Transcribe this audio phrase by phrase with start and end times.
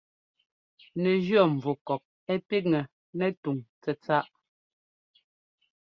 [1.01, 2.81] Nɛ jíɔ́ nvukɔp ɛ píkŋɛ
[3.17, 4.25] nɛ túŋ tsɛ̂tsáʼ.